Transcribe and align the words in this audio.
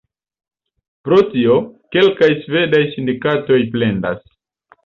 Pro 1.07 1.19
tio, 1.33 1.59
kelkaj 1.97 2.31
svedaj 2.47 2.83
sindikatoj 2.97 3.63
plendas. 3.77 4.27